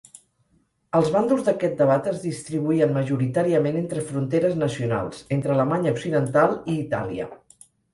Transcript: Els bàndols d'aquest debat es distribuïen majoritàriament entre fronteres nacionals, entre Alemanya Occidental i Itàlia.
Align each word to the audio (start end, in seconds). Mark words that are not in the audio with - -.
Els 0.99 1.11
bàndols 1.15 1.45
d'aquest 1.49 1.75
debat 1.81 2.09
es 2.13 2.17
distribuïen 2.25 2.97
majoritàriament 2.97 3.79
entre 3.85 4.09
fronteres 4.11 4.61
nacionals, 4.67 5.25
entre 5.41 5.59
Alemanya 5.59 5.99
Occidental 5.99 6.63
i 6.77 6.83
Itàlia. 6.85 7.35